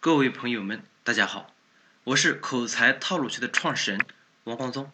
[0.00, 1.52] 各位朋友们，大家好，
[2.04, 4.00] 我是口才套路学的创始人
[4.44, 4.92] 王光宗。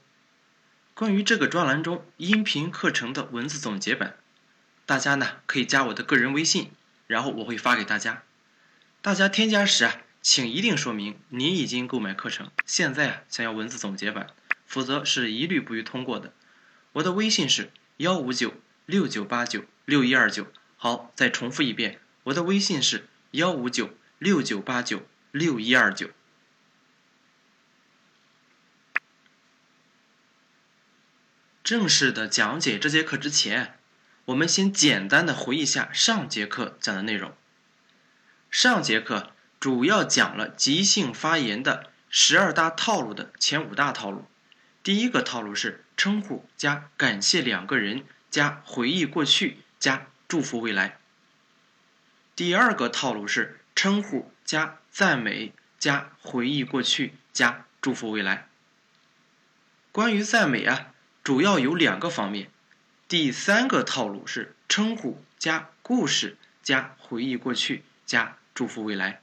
[0.94, 4.16] 关于这个专栏中音频课程的文字总结版，
[4.86, 6.70] 大家呢可以加我的个人微信，
[7.06, 8.22] 然后我会发给大家。
[9.02, 14.28] 大家添加时啊，请一定说明您已经购买课程，现在啊想要文字总结版，
[14.64, 16.32] 否则是一律不予通过的。
[16.94, 18.54] 我的微信是幺五九
[18.86, 20.46] 六九八九六一二九。
[20.78, 23.90] 好，再重复一遍，我的微信是幺五九。
[24.24, 25.02] 六九八九
[25.32, 26.08] 六一二九。
[31.62, 33.78] 正式的讲解这节课之前，
[34.24, 37.36] 我们先简单的回忆一下上节课讲的内容。
[38.50, 44.24] 上节课主要讲了即兴发言的十二大套路的前五大套路。
[44.82, 50.98] 第一个套路是称呼加感谢两个人加回忆过去加祝福未来。
[52.34, 53.60] 第二个套路是。
[53.74, 58.48] 称呼加赞美加回忆过去加祝福未来。
[59.92, 62.50] 关于赞美啊，主要有两个方面。
[63.06, 69.20] 第三个套路是称呼加故事加回忆过去加祝福未来。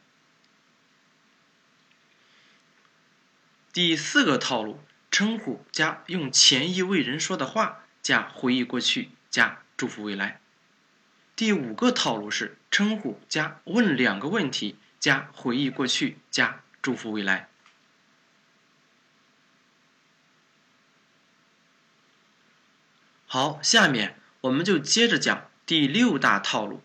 [3.73, 10.40] 第四个套路称呼加用前一位人说的话加回忆过去加祝福未来。
[11.35, 17.49] 第五个套路是称呼加问两个问题加回忆过去加祝福未来。
[23.25, 26.83] 好，下面我们就接着讲第六大套路。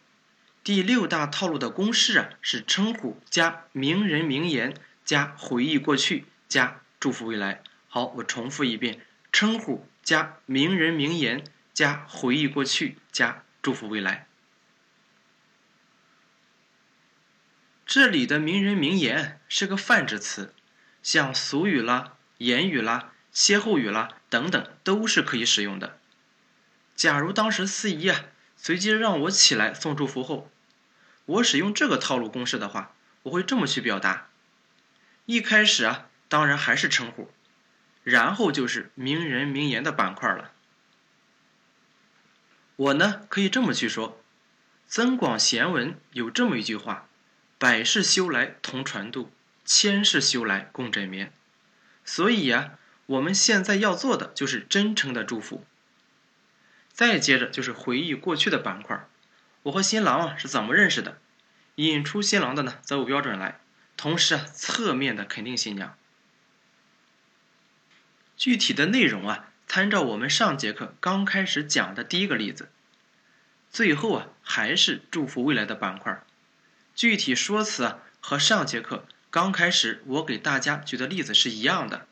[0.62, 4.74] 第六大套路的公式啊是称呼加名人名言
[5.04, 7.62] 加回忆过去加祝福未来。
[7.88, 9.00] 好，我重复一遍：
[9.32, 14.26] 称呼加名人名言加回忆过去加祝福未来。
[17.86, 20.52] 这里的名人名言是个泛指词，
[21.04, 26.00] 像俗语啦、言语啦、歇后语啦等等都是可以使用的。
[26.96, 28.24] 假如当时司仪啊
[28.56, 30.50] 随机让我起来送祝福后，
[31.26, 32.92] 我使用这个套路公式的话，
[33.22, 34.30] 我会这么去表达：
[35.26, 37.30] 一开始啊，当然还是称呼，
[38.02, 40.50] 然后就是名人名言的板块了。
[42.74, 44.10] 我呢可以这么去说，
[44.88, 47.06] 《增广贤文》有这么一句话。
[47.58, 49.32] 百世修来同船渡，
[49.64, 51.32] 千世修来共枕眠。
[52.04, 55.64] 所以呀，我们现在要做的就是真诚的祝福。
[56.92, 59.08] 再接着就是回忆过去的板块。
[59.64, 61.18] 我和新郎啊是怎么认识的？
[61.76, 63.60] 引出新郎的呢，择偶标准来，
[63.96, 65.96] 同时啊，侧面的肯定新娘。
[68.36, 72.70] 具体的内容啊，参照我们上节课刚开始讲的第一个例子。
[73.70, 76.22] 最后啊，还是祝福未来的板块。
[76.96, 82.08] 具体说辞啊，和上节课刚开始我给大家举的例子是一样的。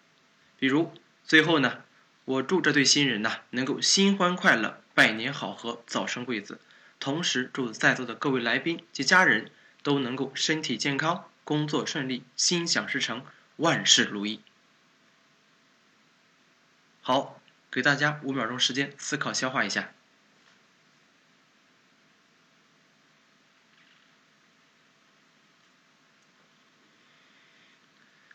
[0.59, 0.93] 比如
[1.25, 1.85] 最后呢，
[2.27, 6.61] 我祝这对新人呢能够新欢快乐、百年好合、早生贵子。
[7.01, 9.51] 同时祝在座的各位来宾及家人
[9.83, 13.25] 都能够身体健康、工作顺利、心想事成、
[13.57, 14.43] 万事如意。
[17.01, 17.41] 好，
[17.71, 19.93] 给大家五秒钟时间思考消化一下。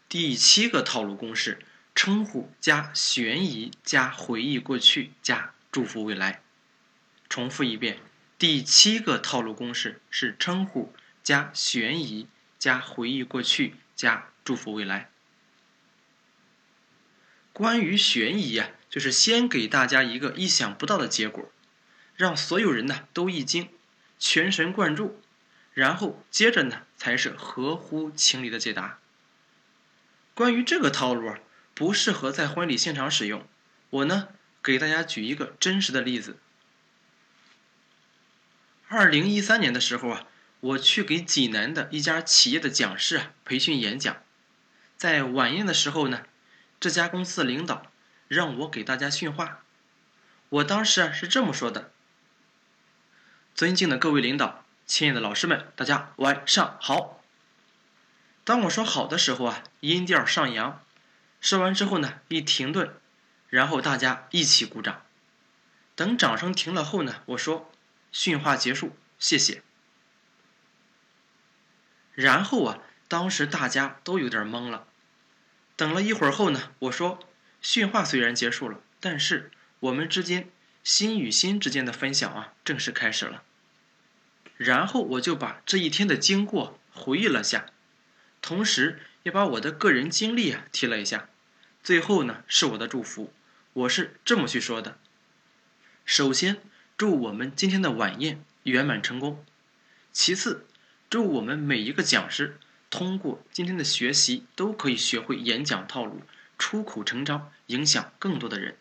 [0.10, 1.60] 第七个套路公式：
[1.94, 6.42] 称呼加悬疑加回忆过去加祝福未来。
[7.30, 8.00] 重复一遍，
[8.40, 12.28] 第七个套路公式是称呼加悬疑
[12.58, 15.12] 加回忆过去加祝福未来。
[17.54, 21.52] 关于悬疑啊，就是先给大家一个意想不到的结果，
[22.16, 23.70] 让所有人呢都一惊，
[24.18, 25.22] 全神贯注，
[25.76, 28.98] 然后接着呢才是合乎情理的解答。
[30.40, 31.40] 关于这个套路啊，
[31.74, 33.46] 不适合在婚礼现场使用。
[33.90, 34.30] 我呢，
[34.64, 36.38] 给大家举一个真实的例子。
[38.88, 40.28] 二零一三年的时候啊，
[40.62, 44.16] 我去给济南的一家企业的讲师啊培训演讲，
[44.96, 46.22] 在晚宴的时候呢，
[46.80, 47.88] 这家公司的领导
[48.30, 49.66] 让我给大家训话。
[50.48, 51.92] 我当时啊是这么说的
[53.54, 57.18] ：“尊敬的各位领导，亲爱的老师们，大家晚上好。”
[58.50, 60.84] 当我说好的时候啊，音调上扬。
[61.40, 62.96] 说完之后呢，一停顿，
[63.48, 65.04] 然后大家一起鼓掌。
[65.96, 67.72] 等掌声停了后呢，我说
[68.12, 69.62] 训话结束，谢谢。
[72.16, 74.88] 然后啊，当时大家都有点懵了。
[75.76, 77.20] 等了一会儿后呢，我说
[77.62, 79.52] 训话虽然结束了，但是
[79.82, 80.50] 我们之间
[80.84, 83.44] 心与心之间的分享啊，正式开始了。
[84.58, 87.68] 然后我就把这一天的经过回忆了下。
[88.42, 91.30] 同时也把我的个人经历啊提了一下。
[91.84, 93.34] 最后呢是我的祝福，
[93.74, 94.98] 我是这么去说的：
[96.06, 96.62] 首先，
[96.98, 99.44] 祝我们今天的晚宴圆满成功；
[100.12, 100.66] 其次，
[101.10, 102.58] 祝我们每一个讲师
[102.90, 106.22] 通过今天的学习都可以学会演讲套路，
[106.58, 108.76] 出口成章，影响更多的人。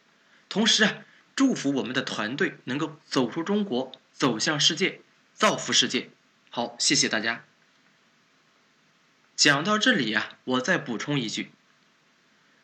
[0.48, 1.04] 同时啊，
[1.36, 5.00] 祝福我们的团队能够走出中国，走向世界，
[5.34, 6.10] 造福世界。
[6.50, 7.47] 好，谢谢大家。
[9.38, 11.52] 讲到这里啊，我再补充一句。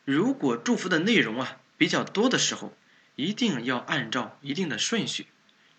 [0.05, 2.76] 如果祝福的内容啊比较多的时候，
[3.15, 5.29] 一定要按照一定的顺序，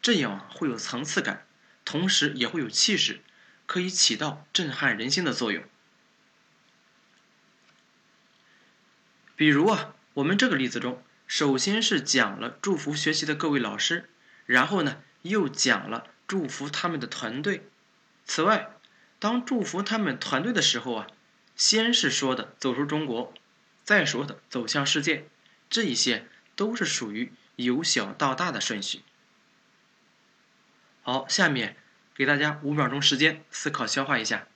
[0.02, 1.46] 这样啊会有层次感，
[1.84, 3.20] 同时也会有气势，
[3.66, 5.66] 可以起到震撼人心的作用。
[9.36, 14.10] 比如啊，我们这个例子中，首先是讲了祝福学习的各位老师，
[14.46, 17.68] 然后呢又讲了祝福他们的团队。
[18.24, 18.72] 此外，
[19.26, 21.08] 当祝福他们团队的时候啊，
[21.56, 23.34] 先是说的走出中国。
[23.84, 25.28] 再说的走向世界，
[25.68, 29.02] 这一些都是属于由小到大的顺序。
[31.02, 31.76] 好，下面
[32.14, 34.48] 给大家五秒钟时间思考消化一下。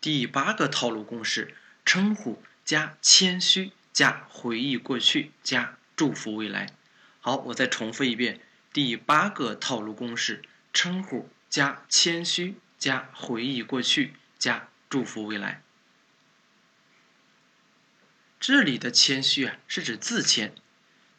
[0.00, 6.72] 第八个套路公式：称呼加谦虚加回忆过去加祝福未来。
[7.20, 8.40] 好，我再重复一遍
[8.72, 10.42] 第八个套路公式：
[10.72, 12.56] 称呼加谦虚。
[12.78, 15.62] 加回忆过去，加祝福未来。
[18.38, 20.54] 这里的谦虚啊，是指自谦。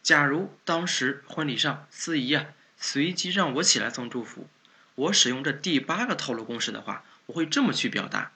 [0.02, 2.46] 假如当时婚礼上司仪啊
[2.78, 4.48] 随机让我起来送祝福，
[4.94, 8.32] 我使用这第八个套路公式的话，我会这么去表达：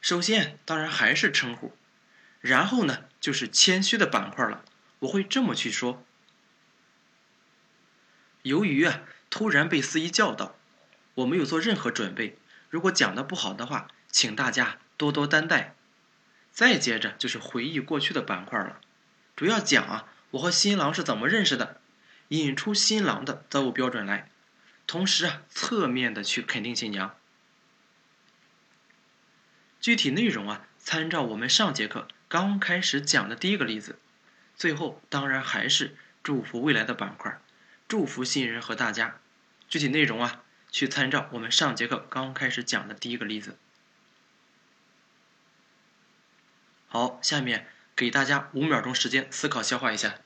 [0.00, 1.76] 首先，当然还是称呼，
[2.40, 4.64] 然后呢就是谦虚的板块了。
[5.00, 6.02] 我会这么去说：
[8.44, 9.00] 由于啊
[9.30, 10.54] 突然被司仪叫到，
[11.14, 12.38] 我没有做任何准备。
[12.68, 15.74] 如果讲的不好的话，请大家多多担待。
[16.52, 18.80] 再接着就是回忆过去的板块了，
[19.34, 21.80] 主要讲啊我和新郎是怎么认识的，
[22.28, 24.28] 引出新郎的择偶标准来，
[24.86, 27.16] 同时啊侧面的去肯定新娘。
[29.80, 33.98] 具体内容啊参照我们上节课刚开始讲的第一个例子，
[34.54, 37.40] 最后当然还是祝福未来的板块，
[37.88, 39.20] 祝福新人和大家。
[39.68, 40.40] 具体内容啊。
[40.74, 43.56] 去参照我们上节课刚开始讲的第一个例子。
[46.88, 50.16] 好，下面给大家五秒钟时间思考消化一下。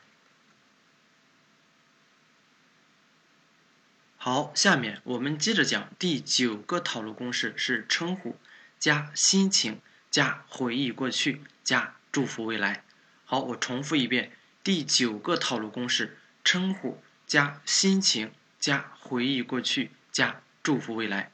[4.17, 8.39] 好，下面我们接着讲第九个套路公式是称呼
[8.79, 12.85] 加心情加回忆过去加祝福未来。
[13.27, 14.33] 好，我重复一遍
[14.65, 19.93] 第九个套路公式：称呼加心情加回忆过去。
[20.11, 21.31] 加祝福未来。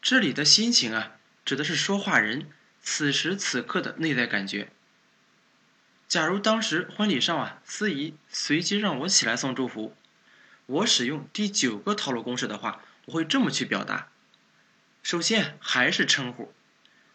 [0.00, 2.50] 这里的心情啊，指的是说话人
[2.80, 4.72] 此时此刻的内在感觉。
[6.08, 9.94] 假如当时婚礼上啊，司仪随机让我起来送祝福，
[10.64, 14.08] 我使用第九个套路公式的话，我会这么去表达：
[15.02, 16.54] 首先还是称呼，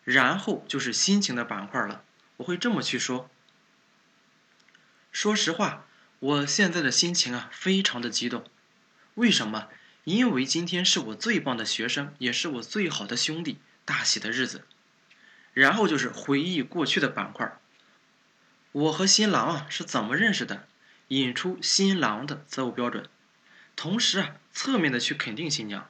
[0.03, 2.03] 然后就是心情的板块了。
[2.37, 3.29] 我会这么去说：
[5.11, 5.87] 说实话，
[6.25, 8.43] 我现在的心情啊，非常的激动。
[9.13, 9.67] 为什么？
[10.05, 14.65] 因为今天是我最棒的学生，也是我最好的兄弟大喜的日子。
[15.53, 17.59] 然后就是回忆过去的板块，
[18.71, 20.67] 我和新郎啊是怎么认识的，
[21.09, 23.07] 引出新郎的择偶标准，
[23.75, 25.87] 同时啊侧面的去肯定新娘。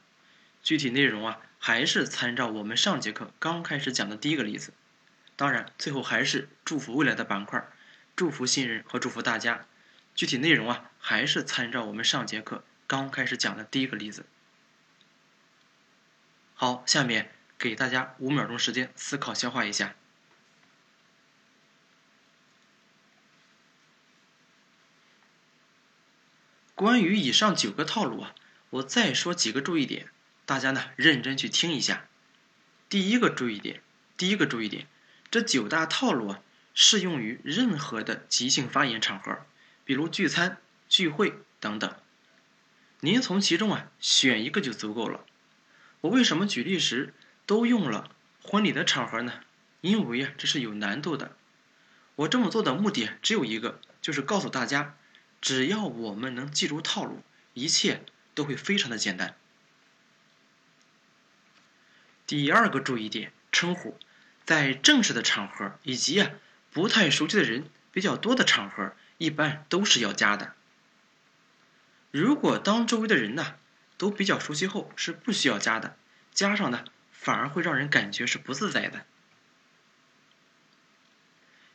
[0.62, 4.74] 具体内容啊还是参照我们上节课刚开始讲的第一个例子。
[5.34, 7.66] 当然，最后还是祝福未来的板块，
[8.14, 9.64] 祝福新人和祝福大家。
[10.16, 12.64] 具体内容啊还是参照我们上节课。
[12.86, 14.24] 刚开始讲的第一个例子，
[16.54, 19.94] 好，下面给大家五秒钟时间思考消化一下。
[26.74, 28.34] 关于以上九个套路啊，
[28.70, 30.08] 我再说几个注意点，
[30.44, 32.06] 大家呢认真去听一下。
[32.88, 33.82] 第一个注意点，
[34.16, 34.86] 第一个注意点，
[35.30, 36.42] 这九大套路啊，
[36.72, 39.44] 适用于任何的即兴发言场合，
[39.86, 41.94] 比如聚餐、聚会等等。
[43.00, 45.24] 您从其中啊选一个就足够了。
[46.00, 47.14] 我为什么举例时
[47.46, 48.10] 都用了
[48.42, 49.40] 婚礼的场合呢？
[49.82, 51.36] 因为啊这是有难度的。
[52.16, 54.96] 我这么做的目的只有一个，就是告诉大家，
[55.40, 57.22] 只要我们能记住套路，
[57.54, 59.36] 一切都会非常的简单。
[62.26, 63.96] 第二个注意点，称呼，
[64.44, 66.32] 在正式的场合以及啊
[66.72, 70.54] 不太熟悉的人比较多的场合，一般都是要加的。
[72.10, 73.56] 如果当周围的人呢
[73.98, 75.96] 都比较熟悉后是不需要加的，
[76.32, 79.06] 加上呢反而会让人感觉是不自在的。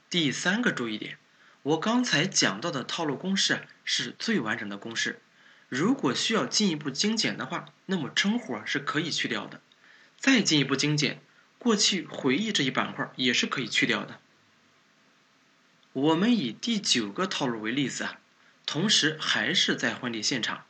[0.09, 1.17] 第三个注意点，
[1.63, 5.21] 我刚才讲到的套路公式是最完整的公式，
[5.69, 9.61] 如果需要进一步精简的话，那么称呼是可以去掉的，
[10.17, 11.21] 再进一步精简，
[11.57, 14.19] 过去回忆这一板块也是可以去掉的。
[15.93, 18.19] 我们以第九个套路为例子啊，
[18.65, 20.63] 同时还是在婚礼现场，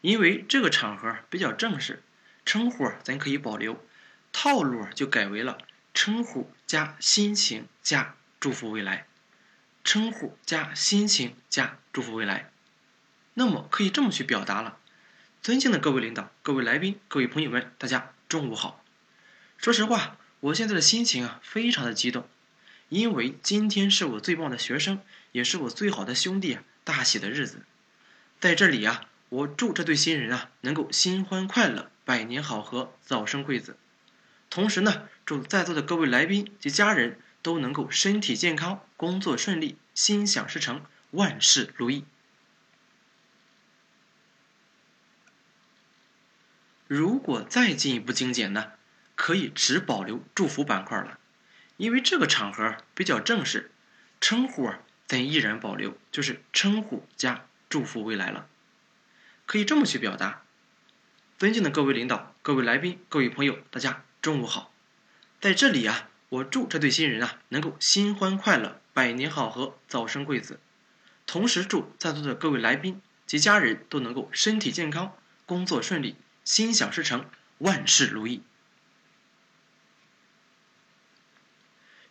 [0.00, 2.04] 因为这个场合比较正式，
[2.44, 3.84] 称呼咱可以保留，
[4.32, 5.58] 套路就改为了
[5.92, 9.08] 称呼加心情加祝福未来，
[9.82, 12.52] 称呼加心情加祝福未来，
[13.34, 14.78] 那么可以这么去表达了：
[15.42, 18.84] 尊敬的各位领导、各位来宾、各位朋友们，大家中午好。
[19.58, 22.28] 说实话，我现在的心情啊，非常的激动。
[22.90, 27.62] 因为今天是我最棒的学生，也是我最好的兄弟啊大喜的日子，
[28.40, 33.76] 在这里啊，我祝这对新人啊能够新欢快乐，百年好合，早生贵子。
[34.50, 40.82] 同时呢，祝在座的各位来宾及家人都能够身体健康，工作顺利，心想事成，
[41.12, 42.04] 万事如意。
[46.88, 48.72] 如果再进一步精简呢，
[49.14, 51.19] 可以只保留祝福板块了。
[51.80, 53.70] 因为这个场合比较正式，
[54.20, 58.48] 称呼啊咱依然保留，就是称呼加祝福未来了，
[59.46, 60.42] 可以这么去表达：
[61.38, 64.74] 尊敬的各位领导、各位来宾、各位朋友，大家中午好。
[65.40, 70.60] 在这里啊，我祝这对新人啊能够新欢快乐，百年好合，早生贵子。
[71.24, 75.14] 同时祝在座的各位来宾及家人都能够身体健康，
[75.46, 77.24] 工作顺利，心想事成，
[77.56, 78.42] 万事如意。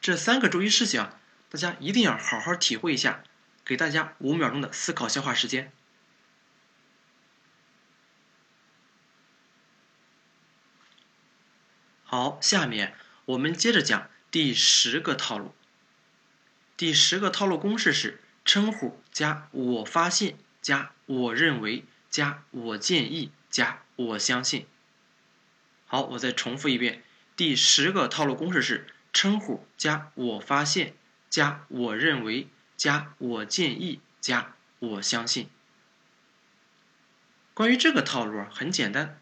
[0.09, 1.19] 这三个注意事项，
[1.51, 3.23] 大家一定要好好体会一下。
[3.63, 5.71] 给大家五秒钟的思考消化时间。
[12.03, 15.53] 好，下面我们接着讲第十个套路。
[16.75, 24.65] 第十个套路公式是称呼加我发现加我认为加我建议加我相信。
[25.85, 27.03] 好，我再重复一遍，
[27.35, 28.87] 第十个套路公式是。
[29.19, 30.93] 称呼加我发现
[31.29, 32.47] 加我认为
[32.77, 35.49] 加我建议加我相信。
[37.53, 39.19] 关于这个套路很简单，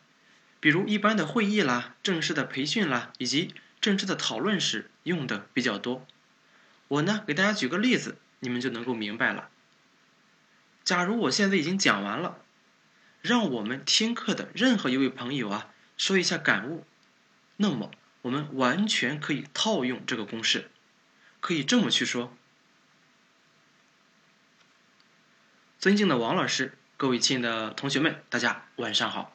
[0.60, 6.06] 比如一般的会议啦、正式的培训啦以及正式的讨论时用的比较多。
[6.90, 9.50] 我呢给大家举个例子，你们就能够明白了。
[10.84, 12.38] 假如我现在已经讲完了，
[13.24, 16.86] 让我们听课的任何一位朋友啊说一下感悟，
[17.56, 17.90] 那么。
[18.28, 20.70] 我们完全可以套用这个公式，
[21.40, 22.36] 可以这么去说：
[25.80, 29.34] 尊敬的王老师，各位亲爱的同学们，大家晚上好。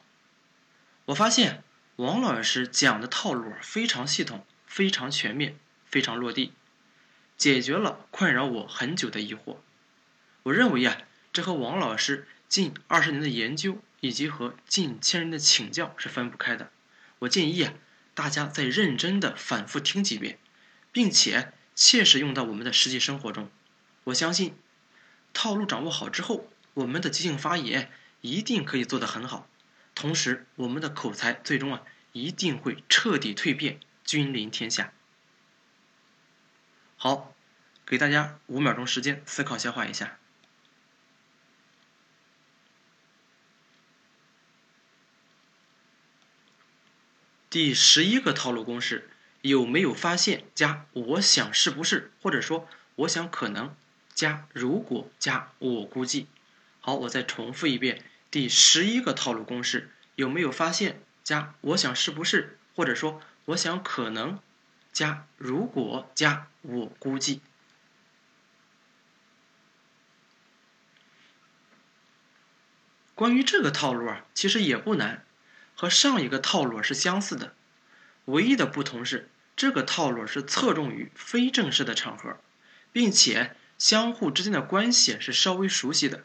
[1.05, 1.63] 我发现
[1.95, 5.57] 王老师讲的套路非常系统、非常全面、
[5.87, 6.53] 非常落地，
[7.35, 9.57] 解决了困扰我很久的疑惑。
[10.43, 10.99] 我认为啊，
[11.31, 16.71] 这和王老师近二十年的研究以及和近千人的请教是分不开的。
[17.17, 17.73] 我建议啊。
[18.13, 20.37] 大家再认真的反复听几遍，
[20.91, 23.49] 并且切实用到我们的实际生活中，
[24.05, 24.55] 我相信
[25.33, 27.91] 套路掌握好之后，我们的即兴发言
[28.21, 29.49] 一定可以做得很好，
[29.95, 34.93] 同时我们的口才最终啊一定会彻底蜕变，君临天下。
[36.95, 37.33] 好，
[37.85, 40.19] 给大家五秒钟时间思考消化一下。
[47.53, 49.07] 第十一个套路公式
[49.43, 50.43] 有没有发现？
[50.55, 52.11] 加我想是不是？
[52.19, 53.75] 或者说我想可能
[54.11, 56.25] 加如果加我估计。
[56.79, 60.99] 好，我再重复一遍第十一个套路公式有没有发现？
[61.23, 62.57] 加我想是不是？
[62.75, 64.39] 或者说我想可能
[64.91, 67.39] 加如果加我估计。
[73.13, 75.23] 关于这个套路啊，其实也不难。
[75.75, 77.53] 和上一个套路是相似的，
[78.25, 82.37] 唯一的不同是这个套路是侧重于非正式的场合，
[82.91, 86.23] 并且相互之间的关系是稍微熟悉的。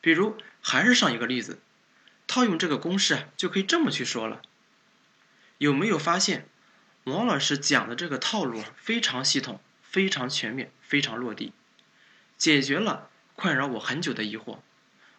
[0.00, 1.58] 比如，还是上一个例子，
[2.26, 4.42] 套用这个公式就可以这么去说了。
[5.58, 6.46] 有没有发现，
[7.04, 11.52] 王老师讲的这个套路非常系统、非常全面、非常落地，
[12.36, 14.58] 解决了困扰我很久的疑惑。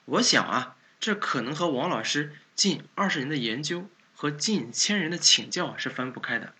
[0.05, 2.35] 我想啊，这可能和王老师。
[2.55, 6.55] 近二十年的研究和近千人的请教是分不开的。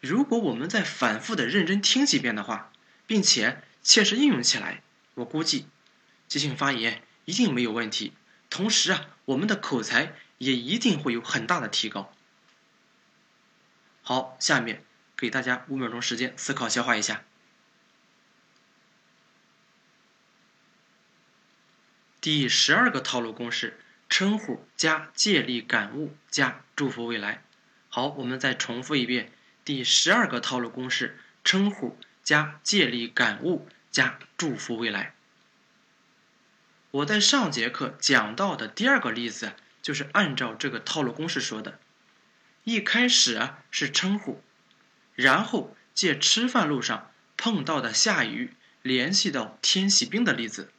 [0.00, 2.72] 如果我们再反复的认真听几遍的话，
[3.06, 4.82] 并且切实应用起来，
[5.16, 5.68] 我估计
[6.26, 8.14] 即兴发言一定没有问题。
[8.48, 12.10] 同时啊，我们的口才也一定会有很大的提高。
[14.00, 14.82] 好，下面
[15.14, 17.22] 给大家五秒钟时间思考消化一下。
[22.26, 23.78] 第十二个套路公式：
[24.08, 27.44] 称呼加借力感悟加祝福未来。
[27.88, 29.30] 好，我们再重复一遍
[29.64, 35.14] 第十二个套路公式：称呼加借力感悟加祝福未来。
[36.90, 41.78] 我在上节课讲到的第二个例子，就是按照这个套路公式说的。
[42.64, 44.42] 一开始啊是称呼，
[45.14, 48.52] 然后借吃饭路上碰到的下雨
[48.82, 50.72] 联系到天气冰的例子，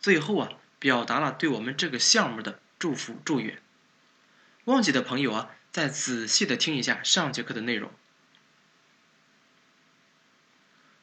[0.00, 0.52] 最后啊。
[0.78, 3.60] 表达了对我们这个项目的祝福祝愿。
[4.64, 7.90] 忘记的朋友啊，再仔细的听一下上节课的内容。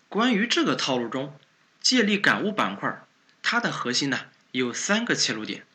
[0.07, 1.37] 关于这个套路中，
[1.81, 3.05] 借力感悟板块，
[3.41, 5.65] 它的核心呢有三个切入点，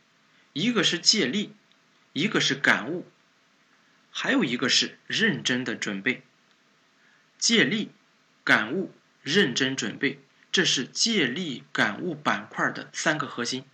[0.54, 1.54] 一个是借力，
[2.12, 3.06] 一个是感悟，
[4.10, 6.22] 还有一个是认真的准备。
[7.38, 7.90] 借力、
[8.44, 10.20] 感悟、认真准备，
[10.52, 13.64] 这是借力感悟板块的三个核心。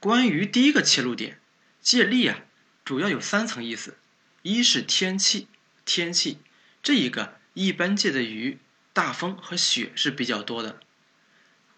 [0.00, 1.38] 关于第一个切入点，
[1.82, 2.40] 借力啊，
[2.86, 3.98] 主要有三层意思：
[4.40, 5.46] 一是天气，
[5.84, 6.38] 天气
[6.82, 8.58] 这一个一般借的雨、
[8.94, 10.80] 大风和雪是比较多的。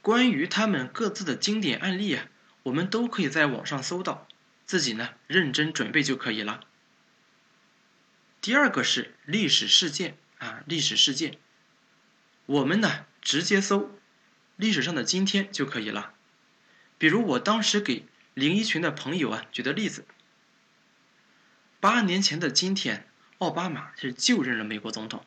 [0.01, 2.29] 关于他们各自的经典案例啊，
[2.63, 4.29] 我们都可以在网上搜到，
[4.65, 6.61] 自己呢认真准备就可以了。
[8.41, 11.39] 第二个是历史事件啊，历史事件，
[12.47, 13.99] 我们呢直接搜
[14.55, 16.15] 历史上的今天就可以了。
[16.99, 18.05] 比如我当时给。
[18.35, 20.07] 林一群的朋友啊，举的例子：
[21.81, 23.07] 八年前的今天，
[23.39, 25.25] 奥巴马是就任了美国总统。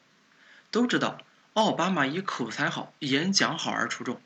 [0.71, 1.21] 都知道，
[1.53, 4.19] 奥巴马以口才好、演讲好而出众。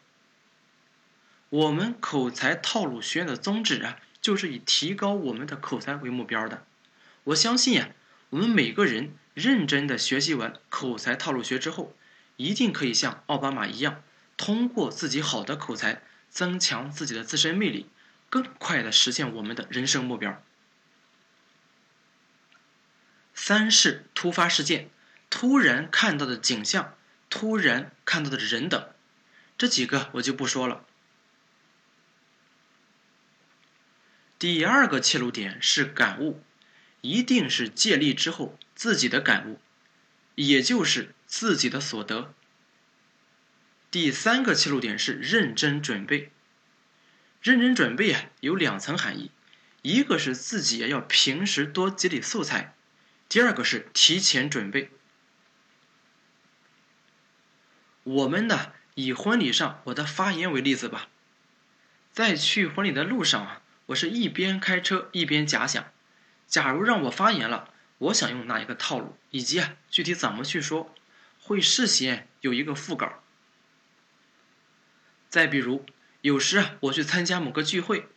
[1.49, 6.63] 我们口才套路学院的宗旨啊，就是以提高我们的口才为目标的。
[7.25, 7.89] 我相信呀，
[8.29, 11.93] 我们每个人认真的学习完口才套路学之后，
[12.37, 14.01] 一定可以像奥巴马一样，
[14.37, 17.89] 通过自己好的口才，增强自己的自身魅力。
[18.29, 20.41] 更快的实现我们的人生目标。
[23.33, 24.89] 三是突发事件，
[25.29, 26.95] 突然看到的景象，
[27.29, 28.89] 突然看到的人等，
[29.57, 30.85] 这几个我就不说了。
[34.37, 36.43] 第二个切入点是感悟，
[37.01, 39.59] 一定是借力之后自己的感悟，
[40.35, 42.33] 也就是自己的所得。
[43.89, 46.31] 第三个切入点是认真准备。
[47.41, 49.31] 认真准备啊，有两层含义，
[49.81, 52.75] 一个是自己要平时多积累素材，
[53.29, 54.91] 第二个是提前准备。
[58.03, 61.07] 我们呢，以婚礼上我的发言为例子吧，
[62.11, 65.91] 在去婚礼的路上啊，我是一边开车一边假想，
[66.45, 70.93] 假如让我发言了，我想用哪一个套路，以及啊具体怎么去说，
[71.41, 73.23] 会事先有一个副稿。
[75.29, 75.85] 再比如。
[76.21, 78.09] 有时啊，我去参加某个聚会，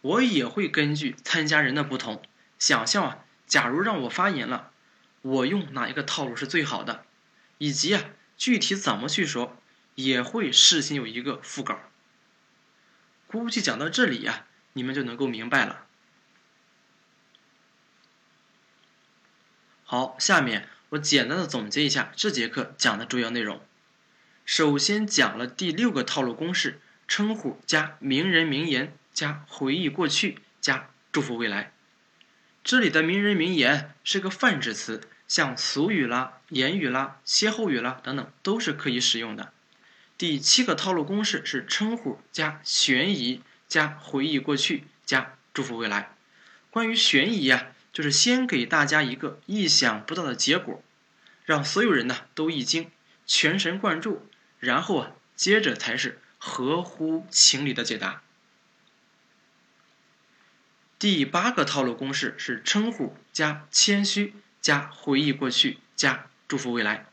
[0.00, 2.22] 我也会根据参加人的不同，
[2.58, 4.72] 想象啊，假如让我发言了，
[5.20, 7.04] 我用哪一个套路是最好的，
[7.58, 8.04] 以及啊，
[8.38, 9.58] 具体怎么去说，
[9.96, 11.78] 也会事先有一个副稿。
[13.26, 15.86] 估计讲到这里呀，你们就能够明白了。
[19.84, 23.60] 好，下面我简单的总结一下这节课讲的主要内容。
[24.46, 26.80] 首先讲了第六个套路公式。
[27.10, 31.72] 称呼加名人名言加回忆过去加祝福未来，
[32.62, 39.52] 这里的名人名言是个泛指词，像俗语啦、言语啦、歇后语啦等等都是可以使用的。
[40.16, 46.14] 第七个套路公式是称呼加悬疑加回忆过去加祝福未来。
[46.70, 50.80] 关于悬疑呀，就是先给大家一个意想不到的结果，
[51.44, 52.88] 让所有人呢都一惊，
[53.26, 54.28] 全神贯注，
[54.60, 56.20] 然后啊，接着才是。
[56.42, 58.22] 合乎情理的解答。
[60.98, 67.06] 第八个套路公式是称呼加谦虚加回忆过去加祝福未来。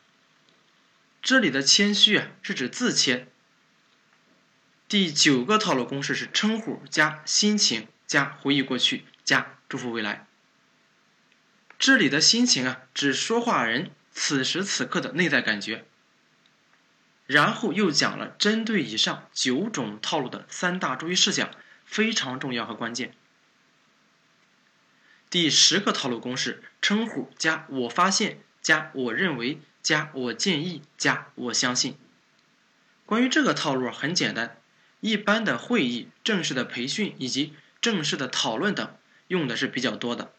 [1.22, 3.28] 这里的谦虚啊是指自谦。
[4.88, 10.26] 第九个套路公式是称呼加心情加回忆过去加祝福未来。
[11.78, 15.86] 这里的心情啊指说话人此时此刻的内在感觉。
[17.28, 21.52] 然后又讲了针对以上九种套路的三大注意事项，
[21.86, 23.13] 非常重要和关键。
[25.30, 31.98] 第十个套路公式：称呼加我发现加我认为加我建议加我相信。
[33.06, 34.58] 关于这个套路很简单，
[35.02, 40.32] 一般的会议、正式的培训以及正式的讨论等用的是比较多的。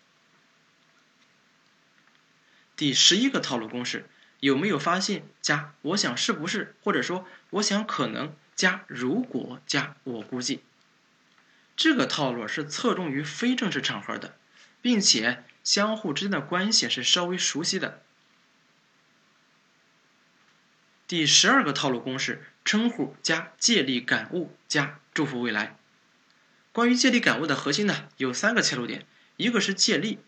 [2.77, 4.09] 第十一个套路公式，
[4.41, 10.63] 有没有发现加我想是不是，或者说我想可能加如果加我估计？
[11.77, 14.37] 这个套路是侧重于非正式场合的，
[14.83, 18.03] 并且相互之间的关系是稍微熟悉的。
[21.07, 25.77] 第十二个套路公式：称呼加借力感悟加祝福未来。
[26.73, 30.19] 关于借力感悟的核心呢，有三个切入点：一个是借力，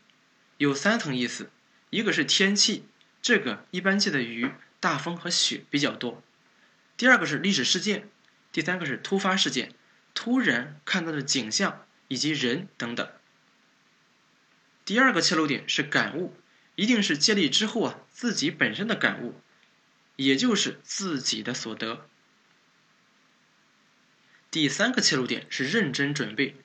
[0.57, 1.47] 有三层意思；
[1.91, 2.85] 一个是天气，
[3.23, 6.23] 这个一般记的雨、大风和雪比较多；
[6.97, 8.03] 第二个是历史事件；
[8.53, 9.73] 第三个是突发事件，
[10.15, 13.09] 突然看到的景象以及人等等。
[14.85, 16.35] 第二个切入点是感悟，
[16.75, 19.41] 一定是借力之后啊自己本身的感悟。
[20.17, 22.07] 也就是自己的所得。
[24.51, 26.57] 第三个切入点是认真准备，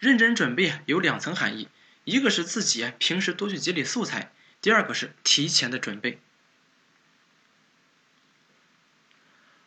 [0.00, 1.68] 认真准备啊有两层含义，
[2.02, 4.32] 一个是自己啊平时多去积累素材，
[4.64, 6.18] 第二个是提前的准备。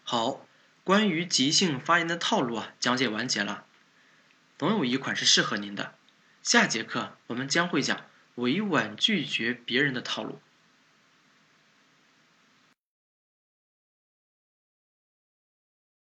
[0.04, 0.48] 好，
[0.84, 3.68] 关于即兴发言的套路啊，讲解完结了，
[4.58, 5.94] 总有一款是适合您的。
[6.42, 8.08] 下节课我们将会讲
[8.38, 10.42] 委婉拒绝别人的套路。